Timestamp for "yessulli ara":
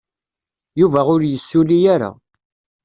1.25-2.11